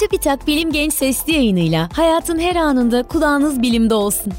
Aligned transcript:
Çubitak 0.00 0.46
Bilim 0.46 0.72
Genç 0.72 0.92
Sesli 0.92 1.32
yayınıyla 1.32 1.88
hayatın 1.96 2.38
her 2.38 2.56
anında 2.56 3.02
kulağınız 3.02 3.62
bilimde 3.62 3.94
olsun. 3.94 4.32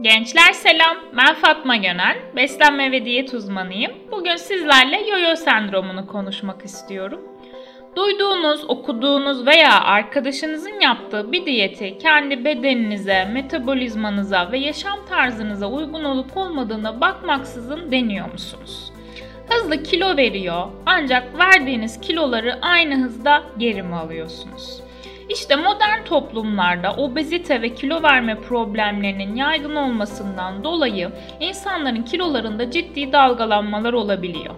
Gençler 0.00 0.52
selam, 0.52 0.96
ben 1.16 1.34
Fatma 1.34 1.76
Gönen, 1.76 2.16
beslenme 2.36 2.92
ve 2.92 3.04
diyet 3.04 3.34
uzmanıyım. 3.34 3.92
Bugün 4.12 4.36
sizlerle 4.36 5.10
yoyo 5.10 5.36
sendromunu 5.36 6.06
konuşmak 6.06 6.64
istiyorum. 6.64 7.20
Duyduğunuz, 7.96 8.64
okuduğunuz 8.70 9.46
veya 9.46 9.80
arkadaşınızın 9.80 10.80
yaptığı 10.80 11.32
bir 11.32 11.46
diyeti 11.46 11.98
kendi 11.98 12.44
bedeninize, 12.44 13.24
metabolizmanıza 13.24 14.52
ve 14.52 14.58
yaşam 14.58 14.98
tarzınıza 15.08 15.66
uygun 15.66 16.04
olup 16.04 16.36
olmadığına 16.36 17.00
bakmaksızın 17.00 17.92
deniyor 17.92 18.32
musunuz? 18.32 18.92
Hızlı 19.48 19.82
kilo 19.82 20.16
veriyor 20.16 20.68
ancak 20.86 21.38
verdiğiniz 21.38 22.00
kiloları 22.00 22.58
aynı 22.62 22.94
hızda 23.04 23.42
geri 23.58 23.82
mi 23.82 23.94
alıyorsunuz? 23.94 24.80
İşte 25.28 25.56
modern 25.56 26.04
toplumlarda 26.04 26.92
obezite 26.92 27.62
ve 27.62 27.74
kilo 27.74 28.02
verme 28.02 28.40
problemlerinin 28.40 29.36
yaygın 29.36 29.76
olmasından 29.76 30.64
dolayı 30.64 31.10
insanların 31.40 32.02
kilolarında 32.02 32.70
ciddi 32.70 33.12
dalgalanmalar 33.12 33.92
olabiliyor. 33.92 34.54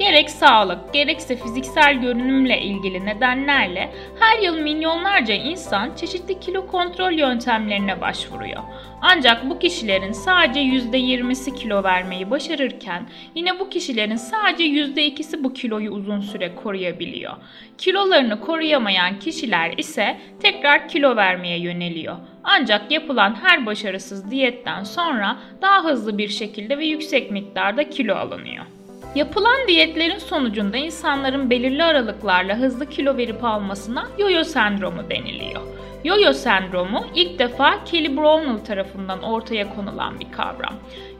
Gerek 0.00 0.30
sağlık, 0.30 0.94
gerekse 0.94 1.36
fiziksel 1.36 1.94
görünümle 1.94 2.60
ilgili 2.60 3.06
nedenlerle 3.06 3.90
her 4.20 4.38
yıl 4.38 4.58
milyonlarca 4.58 5.34
insan 5.34 5.94
çeşitli 5.94 6.40
kilo 6.40 6.66
kontrol 6.66 7.12
yöntemlerine 7.12 8.00
başvuruyor. 8.00 8.62
Ancak 9.02 9.50
bu 9.50 9.58
kişilerin 9.58 10.12
sadece 10.12 10.60
%20'si 10.60 11.54
kilo 11.54 11.82
vermeyi 11.82 12.30
başarırken 12.30 13.08
yine 13.34 13.60
bu 13.60 13.70
kişilerin 13.70 14.16
sadece 14.16 14.64
%2'si 14.64 15.44
bu 15.44 15.52
kiloyu 15.52 15.90
uzun 15.90 16.20
süre 16.20 16.54
koruyabiliyor. 16.54 17.32
Kilolarını 17.78 18.40
koruyamayan 18.40 19.18
kişiler 19.18 19.74
ise 19.78 20.18
tekrar 20.42 20.88
kilo 20.88 21.16
vermeye 21.16 21.58
yöneliyor. 21.58 22.16
Ancak 22.44 22.90
yapılan 22.90 23.34
her 23.42 23.66
başarısız 23.66 24.30
diyetten 24.30 24.84
sonra 24.84 25.36
daha 25.62 25.84
hızlı 25.84 26.18
bir 26.18 26.28
şekilde 26.28 26.78
ve 26.78 26.86
yüksek 26.86 27.30
miktarda 27.30 27.90
kilo 27.90 28.14
alınıyor. 28.14 28.64
Yapılan 29.14 29.68
diyetlerin 29.68 30.18
sonucunda 30.18 30.76
insanların 30.76 31.50
belirli 31.50 31.84
aralıklarla 31.84 32.56
hızlı 32.56 32.86
kilo 32.86 33.16
verip 33.16 33.44
almasına 33.44 34.06
yoyo 34.18 34.44
sendromu 34.44 35.10
deniliyor. 35.10 35.60
Yoyo 36.04 36.32
sendromu 36.32 37.06
ilk 37.14 37.38
defa 37.38 37.84
Kelly 37.84 38.16
Brownell 38.16 38.64
tarafından 38.64 39.22
ortaya 39.22 39.74
konulan 39.74 40.20
bir 40.20 40.32
kavram. 40.32 40.74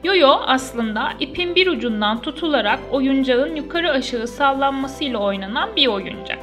Yoyo 0.05 0.29
aslında 0.47 1.13
ipin 1.21 1.55
bir 1.55 1.67
ucundan 1.67 2.23
tutularak 2.23 2.81
oyuncağın 2.91 3.57
yukarı 3.57 3.91
aşağı 3.91 4.27
sallanmasıyla 4.27 5.19
oynanan 5.19 5.77
bir 5.77 5.87
oyuncak. 5.87 6.39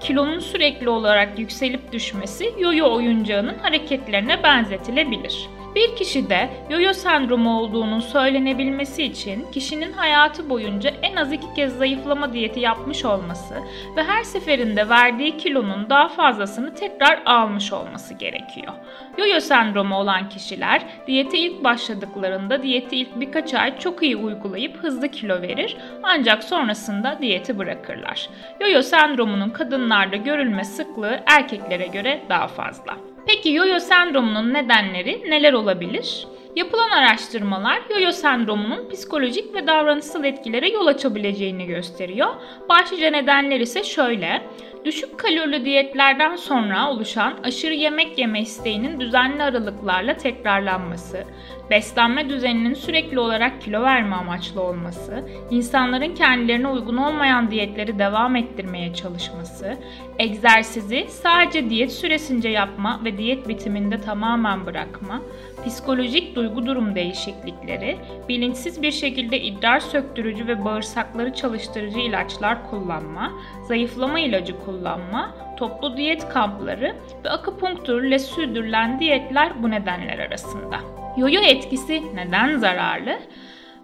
Kilonun 0.00 0.38
sürekli 0.38 0.88
olarak 0.88 1.38
yükselip 1.38 1.92
düşmesi 1.92 2.54
yoyo 2.58 2.94
oyuncağının 2.94 3.58
hareketlerine 3.58 4.42
benzetilebilir. 4.42 5.48
Bir 5.74 5.96
kişide 5.96 6.50
yoyo 6.70 6.92
sendromu 6.92 7.60
olduğunun 7.60 8.00
söylenebilmesi 8.00 9.04
için 9.04 9.46
kişinin 9.52 9.92
hayatı 9.92 10.50
boyunca 10.50 10.90
en 11.02 11.16
az 11.16 11.32
iki 11.32 11.54
kez 11.54 11.78
zayıflama 11.78 12.32
diyeti 12.32 12.60
yapmış 12.60 13.04
olması 13.04 13.54
ve 13.96 14.02
her 14.02 14.22
seferinde 14.22 14.88
verdiği 14.88 15.36
kilonun 15.36 15.90
daha 15.90 16.08
fazlasını 16.08 16.74
tekrar 16.74 17.22
almış 17.26 17.72
olması 17.72 18.14
gerekiyor. 18.14 18.72
Yoyo 19.18 19.40
sendromu 19.40 19.96
olan 19.96 20.28
kişiler 20.28 20.82
diyete 21.06 21.38
ilk 21.38 21.64
başladıklarında 21.64 22.62
diyeti 22.62 22.96
ilk 22.96 23.20
birkaç 23.20 23.54
ay 23.54 23.78
çok 23.78 24.02
iyi 24.02 24.16
uygulayıp 24.16 24.76
hızlı 24.76 25.08
kilo 25.08 25.42
verir 25.42 25.76
ancak 26.02 26.44
sonrasında 26.44 27.18
diyeti 27.20 27.58
bırakırlar. 27.58 28.28
Yoyo 28.60 28.82
sendromunun 28.82 29.50
kadınlarda 29.50 30.16
görülme 30.16 30.64
sıklığı 30.64 31.20
erkeklere 31.26 31.86
göre 31.86 32.20
daha 32.28 32.48
fazla. 32.48 32.96
Peki 33.28 33.52
yoyo 33.52 33.80
sendromunun 33.80 34.54
nedenleri 34.54 35.30
neler 35.30 35.52
olabilir? 35.52 36.26
Yapılan 36.56 36.90
araştırmalar 36.90 37.82
yoyo 37.90 38.12
sendromunun 38.12 38.88
psikolojik 38.90 39.54
ve 39.54 39.66
davranışsal 39.66 40.24
etkilere 40.24 40.68
yol 40.68 40.86
açabileceğini 40.86 41.66
gösteriyor. 41.66 42.28
Başlıca 42.68 43.10
nedenler 43.10 43.60
ise 43.60 43.84
şöyle. 43.84 44.42
Düşük 44.84 45.18
kalorili 45.18 45.64
diyetlerden 45.64 46.36
sonra 46.36 46.90
oluşan 46.90 47.34
aşırı 47.44 47.74
yemek 47.74 48.18
yeme 48.18 48.40
isteğinin 48.40 49.00
düzenli 49.00 49.42
aralıklarla 49.42 50.16
tekrarlanması, 50.16 51.24
beslenme 51.70 52.28
düzeninin 52.28 52.74
sürekli 52.74 53.18
olarak 53.18 53.62
kilo 53.62 53.82
verme 53.82 54.16
amaçlı 54.16 54.62
olması, 54.62 55.24
insanların 55.50 56.14
kendilerine 56.14 56.68
uygun 56.68 56.96
olmayan 56.96 57.50
diyetleri 57.50 57.98
devam 57.98 58.36
ettirmeye 58.36 58.94
çalışması, 58.94 59.76
egzersizi 60.18 61.06
sadece 61.08 61.70
diyet 61.70 61.92
süresince 61.92 62.48
yapma 62.48 63.00
ve 63.04 63.18
diyet 63.18 63.48
bitiminde 63.48 64.00
tamamen 64.00 64.66
bırakma, 64.66 65.22
psikolojik 65.66 66.36
duygu 66.36 66.66
durum 66.66 66.94
değişiklikleri, 66.94 67.96
bilinçsiz 68.28 68.82
bir 68.82 68.92
şekilde 68.92 69.40
idrar 69.40 69.80
söktürücü 69.80 70.46
ve 70.46 70.64
bağırsakları 70.64 71.34
çalıştırıcı 71.34 71.98
ilaçlar 71.98 72.70
kullanma, 72.70 73.32
zayıflama 73.68 74.20
ilacı 74.20 74.58
kullanma, 74.64 75.34
toplu 75.56 75.96
diyet 75.96 76.28
kampları 76.28 76.96
ve 77.24 77.30
akupunktur 77.30 78.02
ile 78.02 78.18
sürdürülen 78.18 79.00
diyetler 79.00 79.62
bu 79.62 79.70
nedenler 79.70 80.18
arasında. 80.18 80.97
Yoyo 81.18 81.40
etkisi 81.40 82.02
neden 82.14 82.58
zararlı? 82.58 83.18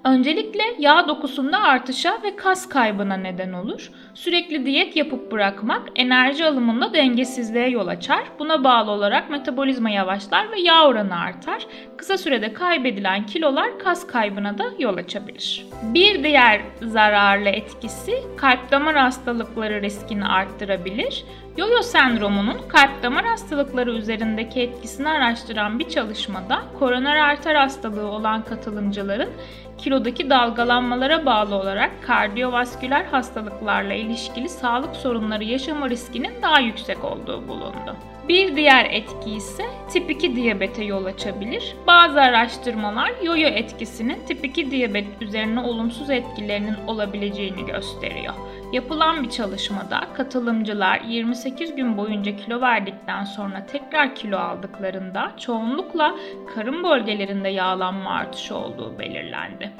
Öncelikle 0.04 0.62
yağ 0.78 1.08
dokusunda 1.08 1.58
artışa 1.58 2.18
ve 2.22 2.36
kas 2.36 2.68
kaybına 2.68 3.16
neden 3.16 3.52
olur. 3.52 3.90
Sürekli 4.14 4.66
diyet 4.66 4.96
yapıp 4.96 5.32
bırakmak 5.32 5.82
enerji 5.96 6.44
alımında 6.44 6.94
dengesizliğe 6.94 7.68
yol 7.68 7.86
açar. 7.86 8.22
Buna 8.38 8.64
bağlı 8.64 8.90
olarak 8.90 9.30
metabolizma 9.30 9.90
yavaşlar 9.90 10.52
ve 10.52 10.60
yağ 10.60 10.86
oranı 10.86 11.20
artar. 11.20 11.66
Kısa 12.04 12.18
sürede 12.18 12.52
kaybedilen 12.52 13.26
kilolar 13.26 13.78
kas 13.78 14.06
kaybına 14.06 14.58
da 14.58 14.64
yol 14.78 14.96
açabilir. 14.96 15.66
Bir 15.82 16.24
diğer 16.24 16.60
zararlı 16.82 17.48
etkisi 17.48 18.22
kalp 18.36 18.70
damar 18.70 18.96
hastalıkları 18.96 19.82
riskini 19.82 20.26
arttırabilir. 20.26 21.24
Yoyo 21.56 21.82
sendromunun 21.82 22.58
kalp 22.68 23.02
damar 23.02 23.24
hastalıkları 23.24 23.92
üzerindeki 23.92 24.60
etkisini 24.60 25.08
araştıran 25.08 25.78
bir 25.78 25.88
çalışmada 25.88 26.62
koroner 26.78 27.16
arter 27.16 27.54
hastalığı 27.54 28.06
olan 28.06 28.44
katılımcıların 28.44 29.30
kilodaki 29.78 30.30
dalgalanmalara 30.30 31.26
bağlı 31.26 31.54
olarak 31.54 31.90
kardiyovasküler 32.02 33.04
hastalıklarla 33.04 33.94
ilişkili 33.94 34.48
sağlık 34.48 34.96
sorunları 34.96 35.44
yaşama 35.44 35.90
riskinin 35.90 36.42
daha 36.42 36.60
yüksek 36.60 37.04
olduğu 37.04 37.48
bulundu. 37.48 37.96
Bir 38.28 38.56
diğer 38.56 38.84
etki 38.90 39.30
ise 39.30 39.64
tip 39.88 40.10
2 40.10 40.36
diyabete 40.36 40.84
yol 40.84 41.04
açabilir. 41.04 41.76
Bazı 41.94 42.20
araştırmalar 42.20 43.12
yoyo 43.22 43.46
etkisinin 43.46 44.26
tip 44.26 44.44
2 44.44 44.70
diyabet 44.70 45.06
üzerine 45.20 45.60
olumsuz 45.60 46.10
etkilerinin 46.10 46.74
olabileceğini 46.86 47.66
gösteriyor. 47.66 48.34
Yapılan 48.72 49.22
bir 49.22 49.30
çalışmada 49.30 50.00
katılımcılar 50.14 51.00
28 51.00 51.74
gün 51.74 51.96
boyunca 51.96 52.36
kilo 52.36 52.60
verdikten 52.60 53.24
sonra 53.24 53.66
tekrar 53.66 54.14
kilo 54.14 54.38
aldıklarında 54.38 55.32
çoğunlukla 55.38 56.14
karın 56.54 56.84
bölgelerinde 56.84 57.48
yağlanma 57.48 58.10
artışı 58.10 58.56
olduğu 58.56 58.98
belirlendi. 58.98 59.72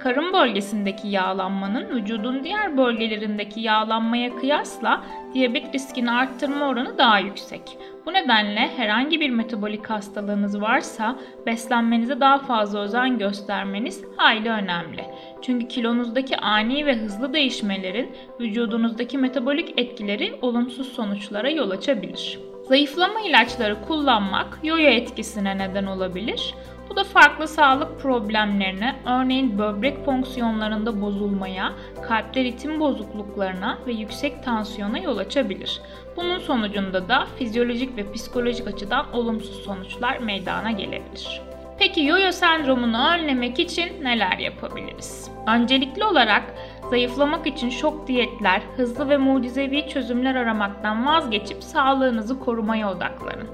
Karın 0.00 0.32
bölgesindeki 0.32 1.08
yağlanmanın 1.08 1.88
vücudun 1.96 2.44
diğer 2.44 2.76
bölgelerindeki 2.76 3.60
yağlanmaya 3.60 4.36
kıyasla 4.36 5.04
diyabet 5.34 5.74
riskini 5.74 6.10
arttırma 6.10 6.68
oranı 6.68 6.98
daha 6.98 7.18
yüksek. 7.18 7.62
Bu 8.06 8.12
nedenle 8.12 8.70
herhangi 8.76 9.20
bir 9.20 9.30
metabolik 9.30 9.90
hastalığınız 9.90 10.60
varsa 10.60 11.18
beslenmenize 11.46 12.20
daha 12.20 12.38
fazla 12.38 12.78
özen 12.78 13.18
göstermeniz 13.18 14.04
hayli 14.16 14.48
önemli. 14.48 15.04
Çünkü 15.42 15.68
kilonuzdaki 15.68 16.36
ani 16.36 16.86
ve 16.86 16.96
hızlı 16.96 17.32
değişmelerin 17.32 18.16
vücudunuzdaki 18.40 19.18
metabolik 19.18 19.80
etkileri 19.80 20.38
olumsuz 20.42 20.92
sonuçlara 20.92 21.50
yol 21.50 21.70
açabilir. 21.70 22.38
Zayıflama 22.68 23.20
ilaçları 23.20 23.80
kullanmak 23.80 24.58
yoyo 24.62 24.86
etkisine 24.86 25.58
neden 25.58 25.86
olabilir. 25.86 26.54
Bu 26.90 26.96
da 26.96 27.04
farklı 27.04 27.48
sağlık 27.48 28.00
problemlerine, 28.00 28.96
örneğin 29.06 29.58
böbrek 29.58 30.04
fonksiyonlarında 30.04 31.00
bozulmaya, 31.00 31.72
kalpte 32.08 32.44
ritim 32.44 32.80
bozukluklarına 32.80 33.78
ve 33.86 33.92
yüksek 33.92 34.42
tansiyona 34.42 34.98
yol 34.98 35.18
açabilir. 35.18 35.80
Bunun 36.16 36.38
sonucunda 36.38 37.08
da 37.08 37.26
fizyolojik 37.38 37.96
ve 37.96 38.12
psikolojik 38.12 38.66
açıdan 38.66 39.12
olumsuz 39.12 39.56
sonuçlar 39.64 40.18
meydana 40.18 40.70
gelebilir. 40.70 41.42
Peki 41.78 42.04
yoyo 42.04 42.32
sendromunu 42.32 43.08
önlemek 43.08 43.58
için 43.58 44.04
neler 44.04 44.38
yapabiliriz? 44.38 45.30
Öncelikli 45.46 46.04
olarak 46.04 46.54
zayıflamak 46.90 47.46
için 47.46 47.70
şok 47.70 48.06
diyetler, 48.06 48.62
hızlı 48.76 49.08
ve 49.08 49.16
mucizevi 49.16 49.88
çözümler 49.88 50.34
aramaktan 50.34 51.06
vazgeçip 51.06 51.64
sağlığınızı 51.64 52.40
korumaya 52.40 52.92
odaklanın. 52.92 53.48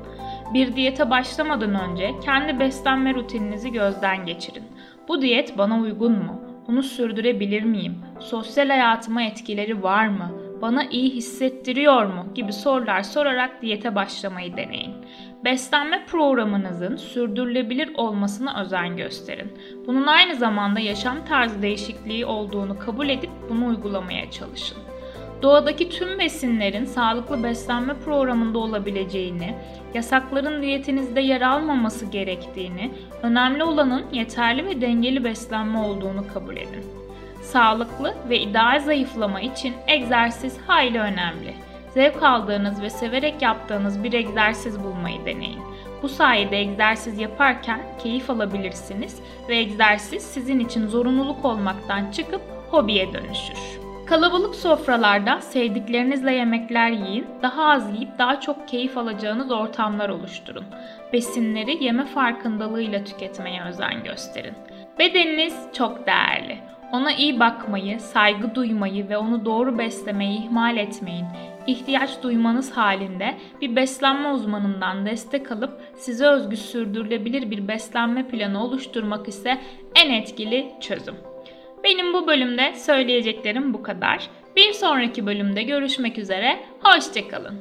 Bir 0.52 0.76
diyete 0.76 1.10
başlamadan 1.10 1.74
önce 1.90 2.10
kendi 2.24 2.58
beslenme 2.58 3.14
rutininizi 3.14 3.72
gözden 3.72 4.26
geçirin. 4.26 4.64
Bu 5.08 5.22
diyet 5.22 5.58
bana 5.58 5.78
uygun 5.78 6.12
mu? 6.12 6.40
Bunu 6.68 6.82
sürdürebilir 6.82 7.62
miyim? 7.62 7.98
Sosyal 8.20 8.68
hayatıma 8.68 9.22
etkileri 9.22 9.82
var 9.82 10.08
mı? 10.08 10.32
Bana 10.62 10.84
iyi 10.84 11.10
hissettiriyor 11.10 12.06
mu? 12.06 12.26
gibi 12.34 12.52
sorular 12.52 13.02
sorarak 13.02 13.62
diyete 13.62 13.94
başlamayı 13.94 14.56
deneyin. 14.56 14.94
Beslenme 15.44 16.04
programınızın 16.06 16.96
sürdürülebilir 16.96 17.94
olmasına 17.94 18.62
özen 18.62 18.96
gösterin. 18.96 19.52
Bunun 19.86 20.06
aynı 20.06 20.34
zamanda 20.34 20.80
yaşam 20.80 21.24
tarzı 21.24 21.62
değişikliği 21.62 22.26
olduğunu 22.26 22.78
kabul 22.78 23.08
edip 23.08 23.30
bunu 23.50 23.66
uygulamaya 23.66 24.30
çalışın. 24.30 24.78
Doğadaki 25.44 25.88
tüm 25.88 26.18
besinlerin 26.18 26.84
sağlıklı 26.84 27.42
beslenme 27.42 27.94
programında 28.04 28.58
olabileceğini, 28.58 29.54
yasakların 29.94 30.62
diyetinizde 30.62 31.20
yer 31.20 31.40
almaması 31.40 32.06
gerektiğini, 32.06 32.90
önemli 33.22 33.64
olanın 33.64 34.04
yeterli 34.12 34.66
ve 34.66 34.80
dengeli 34.80 35.24
beslenme 35.24 35.78
olduğunu 35.78 36.26
kabul 36.34 36.56
edin. 36.56 36.84
Sağlıklı 37.42 38.14
ve 38.28 38.40
ideal 38.40 38.80
zayıflama 38.80 39.40
için 39.40 39.74
egzersiz 39.86 40.58
hayli 40.66 41.00
önemli. 41.00 41.54
Zevk 41.94 42.22
aldığınız 42.22 42.82
ve 42.82 42.90
severek 42.90 43.42
yaptığınız 43.42 44.04
bir 44.04 44.12
egzersiz 44.12 44.84
bulmayı 44.84 45.26
deneyin. 45.26 45.60
Bu 46.02 46.08
sayede 46.08 46.58
egzersiz 46.58 47.18
yaparken 47.18 47.80
keyif 48.02 48.30
alabilirsiniz 48.30 49.20
ve 49.48 49.56
egzersiz 49.56 50.22
sizin 50.22 50.60
için 50.60 50.86
zorunluluk 50.86 51.44
olmaktan 51.44 52.10
çıkıp 52.10 52.40
hobiye 52.70 53.12
dönüşür. 53.12 53.73
Kalabalık 54.06 54.54
sofralarda 54.54 55.40
sevdiklerinizle 55.40 56.32
yemekler 56.32 56.90
yiyin, 56.90 57.26
daha 57.42 57.64
az 57.64 57.94
yiyip 57.94 58.18
daha 58.18 58.40
çok 58.40 58.68
keyif 58.68 58.98
alacağınız 58.98 59.50
ortamlar 59.50 60.08
oluşturun. 60.08 60.64
Besinleri 61.12 61.84
yeme 61.84 62.04
farkındalığıyla 62.04 63.04
tüketmeye 63.04 63.64
özen 63.64 64.04
gösterin. 64.04 64.54
Bedeniniz 64.98 65.54
çok 65.72 66.06
değerli. 66.06 66.58
Ona 66.92 67.12
iyi 67.12 67.40
bakmayı, 67.40 68.00
saygı 68.00 68.54
duymayı 68.54 69.08
ve 69.08 69.16
onu 69.16 69.44
doğru 69.44 69.78
beslemeyi 69.78 70.38
ihmal 70.38 70.76
etmeyin. 70.76 71.26
İhtiyaç 71.66 72.22
duymanız 72.22 72.76
halinde 72.76 73.34
bir 73.60 73.76
beslenme 73.76 74.28
uzmanından 74.28 75.06
destek 75.06 75.52
alıp 75.52 75.80
size 75.96 76.26
özgü 76.26 76.56
sürdürülebilir 76.56 77.50
bir 77.50 77.68
beslenme 77.68 78.28
planı 78.28 78.64
oluşturmak 78.64 79.28
ise 79.28 79.60
en 79.94 80.10
etkili 80.10 80.72
çözüm. 80.80 81.33
Benim 81.84 82.14
bu 82.14 82.26
bölümde 82.26 82.74
söyleyeceklerim 82.74 83.74
bu 83.74 83.82
kadar. 83.82 84.30
Bir 84.56 84.72
sonraki 84.72 85.26
bölümde 85.26 85.62
görüşmek 85.62 86.18
üzere. 86.18 86.58
Hoşçakalın. 86.80 87.60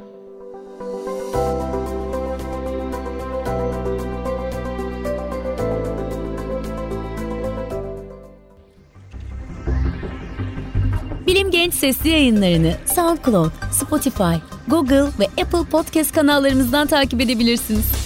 Bilim 11.28 11.52
Genç 11.52 11.74
sesli 11.74 12.10
yayınlarını 12.10 12.74
SoundCloud, 12.86 13.52
Spotify, 13.72 14.36
Google 14.68 15.04
ve 15.20 15.26
Apple 15.44 15.70
Podcast 15.72 16.16
kanallarımızdan 16.16 16.88
takip 16.88 17.22
edebilirsiniz. 17.22 18.03